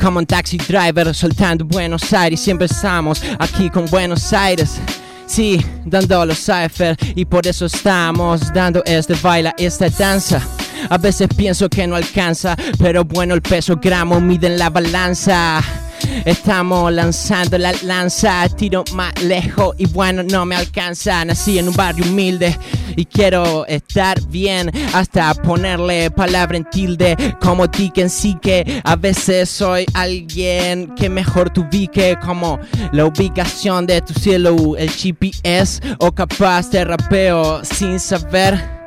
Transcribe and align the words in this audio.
Como 0.00 0.20
un 0.20 0.26
taxi 0.26 0.56
driver 0.56 1.12
soltando 1.12 1.64
Buenos 1.64 2.12
Aires, 2.12 2.38
siempre 2.38 2.66
estamos 2.66 3.20
aquí 3.40 3.68
con 3.68 3.86
Buenos 3.86 4.32
Aires. 4.32 4.80
Sí, 5.26 5.64
dando 5.84 6.24
los 6.24 6.38
cipher 6.38 6.96
y 7.16 7.24
por 7.24 7.44
eso 7.44 7.66
estamos 7.66 8.52
dando 8.52 8.84
este 8.84 9.14
baila, 9.14 9.52
esta 9.58 9.88
danza. 9.88 10.40
A 10.88 10.96
veces 10.96 11.28
pienso 11.36 11.68
que 11.68 11.88
no 11.88 11.96
alcanza, 11.96 12.54
pero 12.78 13.04
bueno, 13.04 13.34
el 13.34 13.42
peso 13.42 13.76
gramo 13.82 14.20
mide 14.20 14.46
en 14.46 14.58
la 14.58 14.70
balanza. 14.70 15.60
Estamos 16.24 16.92
lanzando 16.92 17.58
la 17.58 17.72
lanza, 17.82 18.48
tiro 18.48 18.84
más 18.92 19.12
lejos 19.22 19.74
y 19.78 19.86
bueno, 19.86 20.22
no 20.22 20.44
me 20.44 20.56
alcanza. 20.56 21.24
Nací 21.24 21.58
en 21.58 21.68
un 21.68 21.74
barrio 21.74 22.04
humilde 22.04 22.56
y 22.96 23.04
quiero 23.04 23.66
estar 23.66 24.20
bien 24.28 24.70
hasta 24.92 25.32
ponerle 25.34 26.10
palabra 26.10 26.56
en 26.56 26.64
tilde 26.64 27.16
como 27.40 27.66
Dickens 27.66 28.12
sí 28.12 28.36
que 28.40 28.80
a 28.84 28.96
veces 28.96 29.48
soy 29.48 29.86
alguien 29.94 30.94
que 30.94 31.08
mejor 31.08 31.50
te 31.50 31.60
ubique 31.60 32.18
como 32.24 32.58
la 32.92 33.06
ubicación 33.06 33.86
de 33.86 34.00
tu 34.02 34.14
cielo, 34.14 34.76
el 34.76 34.90
GPS 34.90 35.80
o 35.98 36.12
capaz 36.12 36.70
de 36.70 36.84
rapeo 36.84 37.64
sin 37.64 37.98
saber. 37.98 38.80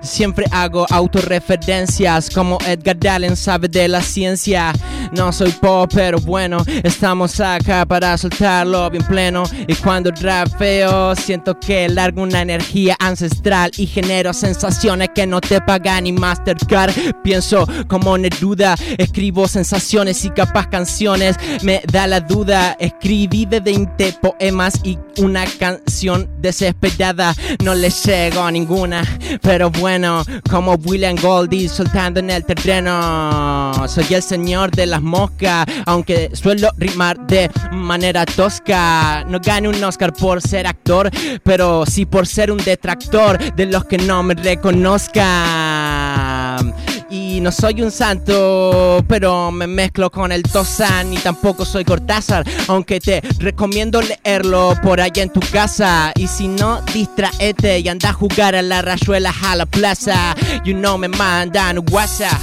Siempre 0.00 0.46
hago 0.52 0.86
autorreferencias 0.90 2.30
como 2.30 2.58
Edgar 2.66 2.96
Allan 3.08 3.36
sabe 3.36 3.68
de 3.68 3.88
la 3.88 4.00
ciencia. 4.00 4.72
No 5.12 5.32
soy 5.32 5.50
pop, 5.52 5.90
pero 5.94 6.18
bueno, 6.18 6.64
estamos 6.82 7.40
acá 7.40 7.86
para 7.86 8.16
soltarlo 8.18 8.90
bien 8.90 9.04
pleno. 9.04 9.44
Y 9.66 9.74
cuando 9.74 10.10
rapeo, 10.10 11.14
siento 11.16 11.58
que 11.58 11.88
largo 11.88 12.22
una 12.22 12.42
energía 12.42 12.96
ancestral 12.98 13.70
y 13.76 13.86
genero 13.86 14.32
sensaciones 14.32 15.10
que 15.14 15.26
no 15.26 15.40
te 15.40 15.60
pagan 15.60 16.04
ni 16.04 16.12
Mastercard. 16.12 16.92
Pienso 17.22 17.66
como 17.86 18.16
Neruda, 18.18 18.74
escribo 18.96 19.48
sensaciones 19.48 20.24
y 20.24 20.30
capaz 20.30 20.68
canciones. 20.68 21.36
Me 21.62 21.82
da 21.90 22.06
la 22.06 22.20
duda, 22.20 22.76
escribí 22.78 23.46
de 23.46 23.60
20 23.60 24.12
poemas 24.20 24.74
y 24.84 24.98
una 25.18 25.44
canción 25.58 26.28
desesperada. 26.40 27.34
No 27.64 27.74
le 27.74 27.90
llego 27.90 28.42
a 28.42 28.50
ninguna, 28.50 29.02
pero 29.42 29.70
bueno, 29.70 30.24
como 30.50 30.74
William 30.74 31.16
Goldie 31.16 31.68
soltando 31.68 32.20
en 32.20 32.30
el 32.30 32.44
terreno. 32.44 33.72
Soy 33.88 34.06
el 34.14 34.22
señor 34.22 34.70
de 34.70 34.86
las 35.02 35.66
aunque 35.86 36.30
suelo 36.34 36.70
rimar 36.76 37.26
de 37.26 37.50
manera 37.72 38.26
tosca. 38.26 39.24
No 39.28 39.40
gane 39.40 39.68
un 39.68 39.82
Oscar 39.82 40.12
por 40.12 40.42
ser 40.42 40.66
actor, 40.66 41.10
pero 41.42 41.86
sí 41.86 42.06
por 42.06 42.26
ser 42.26 42.50
un 42.50 42.58
detractor 42.58 43.54
de 43.54 43.66
los 43.66 43.84
que 43.84 43.98
no 43.98 44.22
me 44.22 44.34
reconozcan. 44.34 46.74
Y 47.10 47.40
no 47.40 47.50
soy 47.50 47.80
un 47.80 47.90
santo, 47.90 49.02
pero 49.08 49.50
me 49.50 49.66
mezclo 49.66 50.10
con 50.10 50.30
el 50.30 50.42
Tosan 50.42 51.14
y 51.14 51.16
tampoco 51.16 51.64
soy 51.64 51.84
Cortázar, 51.84 52.46
aunque 52.66 53.00
te 53.00 53.22
recomiendo 53.38 54.02
leerlo 54.02 54.74
por 54.82 55.00
allá 55.00 55.22
en 55.22 55.30
tu 55.30 55.40
casa. 55.40 56.12
Y 56.16 56.26
si 56.26 56.48
no, 56.48 56.82
distraete 56.92 57.78
y 57.78 57.88
anda 57.88 58.10
a 58.10 58.12
jugar 58.12 58.54
a 58.54 58.60
la 58.60 58.82
rayuela 58.82 59.32
a 59.42 59.56
la 59.56 59.64
plaza. 59.64 60.34
You 60.64 60.74
know 60.74 60.98
me 60.98 61.08
mandan 61.08 61.82
WhatsApp. 61.90 62.38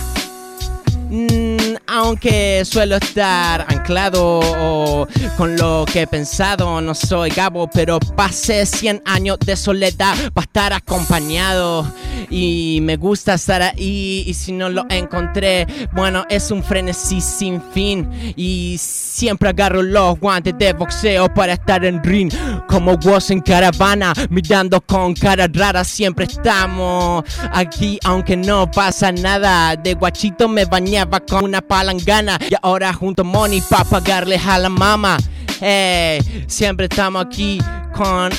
Mm, 1.11 1.54
aunque 1.87 2.63
suelo 2.65 2.97
estar 2.97 3.65
anclado 3.67 5.07
con 5.37 5.55
lo 5.57 5.85
que 5.91 6.01
he 6.01 6.07
pensado, 6.07 6.81
no 6.81 6.93
soy 6.95 7.29
Gabo, 7.29 7.69
pero 7.71 7.99
pasé 7.99 8.65
100 8.65 9.01
años 9.05 9.37
de 9.39 9.55
soledad 9.55 10.15
para 10.33 10.45
estar 10.45 10.73
acompañado. 10.73 11.85
Y 12.29 12.79
me 12.81 12.95
gusta 12.97 13.35
estar 13.35 13.61
ahí, 13.61 14.23
y 14.25 14.33
si 14.33 14.51
no 14.51 14.69
lo 14.69 14.85
encontré, 14.89 15.67
bueno, 15.93 16.25
es 16.29 16.49
un 16.51 16.63
frenesí 16.63 17.21
sin 17.21 17.61
fin. 17.71 18.09
Y 18.35 18.77
siempre 18.79 19.49
agarro 19.49 19.83
los 19.83 20.19
guantes 20.19 20.57
de 20.57 20.73
boxeo 20.73 21.33
para 21.33 21.53
estar 21.53 21.85
en 21.85 22.03
ring, 22.03 22.31
como 22.67 22.97
vos 22.97 23.29
en 23.29 23.41
caravana, 23.41 24.13
mirando 24.29 24.81
con 24.81 25.13
cara 25.13 25.47
rara. 25.51 25.83
Siempre 25.83 26.25
estamos 26.25 27.23
aquí, 27.51 27.99
aunque 28.03 28.35
no 28.35 28.69
pasa 28.71 29.11
nada. 29.11 29.75
De 29.75 29.93
guachito 29.93 30.47
me 30.47 30.65
bañaba 30.65 31.19
con 31.19 31.43
una 31.45 31.61
palangana 31.67 32.39
y 32.49 32.53
ahora 32.61 32.93
junto 32.93 33.23
money 33.23 33.61
para 33.61 33.83
pagarle 33.85 34.39
a 34.47 34.57
la 34.57 34.69
mama. 34.69 35.17
Hey, 35.59 36.45
siempre 36.47 36.85
estamos 36.85 37.25
aquí 37.25 37.59
con 37.93 38.29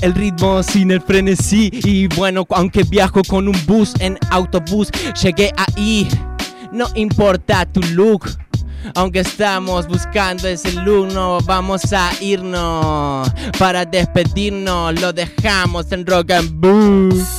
el 0.00 0.14
ritmo 0.14 0.62
sin 0.62 0.90
el 0.90 1.00
frenesí 1.00 1.70
y 1.72 2.06
bueno, 2.08 2.46
aunque 2.50 2.82
viajo 2.84 3.22
con 3.28 3.48
un 3.48 3.66
bus 3.66 3.94
en 4.00 4.18
autobús, 4.30 4.90
llegué 5.22 5.52
ahí. 5.56 6.08
No 6.72 6.86
importa 6.94 7.64
tu 7.66 7.80
look. 7.94 8.28
Aunque 8.94 9.20
estamos 9.20 9.88
buscando 9.88 10.46
ese 10.46 10.72
look, 10.72 11.12
no 11.12 11.38
vamos 11.40 11.92
a 11.92 12.10
irnos. 12.20 13.28
Para 13.58 13.84
despedirnos, 13.84 15.00
lo 15.00 15.12
dejamos 15.12 15.90
en 15.90 16.06
Rock 16.06 16.32
and 16.32 16.50
Boo. 16.52 17.35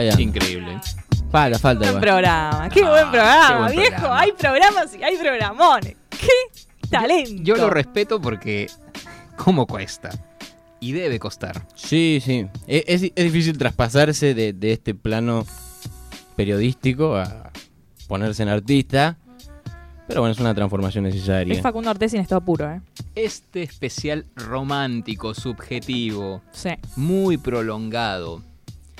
Ah, 0.00 0.14
ya. 0.16 0.20
Increíble. 0.20 0.80
Falta, 1.30 1.58
falta. 1.58 1.78
Buen 1.80 1.90
igual. 1.90 2.00
programa, 2.02 2.68
qué 2.70 2.82
Ah, 2.82 2.88
buen 2.90 3.10
programa, 3.10 3.48
qué 3.48 3.56
buen 3.74 3.76
viejo. 3.76 3.90
programa. 3.96 4.20
Hay 4.20 4.32
programas 4.32 4.94
y 4.96 5.02
hay 5.02 5.16
programones. 5.16 5.96
Qué 6.10 6.88
talento. 6.90 7.42
Yo 7.42 7.56
lo 7.56 7.70
respeto 7.70 8.20
porque. 8.20 8.68
¿Cómo 9.36 9.66
cuesta? 9.66 10.10
Y 10.80 10.92
debe 10.92 11.18
costar. 11.18 11.66
Sí, 11.74 12.20
sí. 12.24 12.46
E- 12.66 12.84
Es, 12.86 13.02
es 13.02 13.24
difícil 13.24 13.56
traspasarse 13.58 14.34
de, 14.34 14.52
de 14.52 14.72
este 14.72 14.94
plano 14.94 15.46
periodístico 16.36 17.16
a 17.16 17.50
ponerse 18.08 18.42
en 18.42 18.48
artista. 18.48 19.16
Pero 20.08 20.22
bueno, 20.22 20.32
es 20.32 20.40
una 20.40 20.54
transformación 20.54 21.04
necesaria. 21.04 21.54
Es 21.54 21.60
Facundo 21.62 21.90
Ortiz 21.90 22.12
en 22.14 22.20
estado 22.20 22.40
puro, 22.40 22.68
¿eh? 22.70 22.80
Este 23.14 23.62
especial 23.62 24.26
romántico, 24.34 25.34
subjetivo, 25.34 26.42
Sí. 26.50 26.70
muy 26.96 27.36
prolongado, 27.36 28.42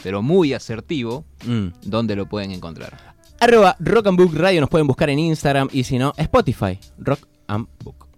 pero 0.02 0.22
muy 0.22 0.52
asertivo, 0.54 1.24
Mm. 1.46 1.68
¿dónde 1.84 2.16
lo 2.16 2.26
pueden 2.26 2.50
encontrar? 2.52 2.96
Arroba 3.40 3.74
Rock 3.80 4.06
and 4.08 4.18
Book 4.18 4.34
Radio 4.34 4.60
nos 4.60 4.68
pueden 4.70 4.86
buscar 4.86 5.08
en 5.10 5.18
Instagram 5.18 5.68
y 5.72 5.84
si 5.84 5.98
no, 5.98 6.12
Spotify. 6.16 6.78
Rock 6.98 7.26
and 7.46 7.66
Book. 7.82 7.99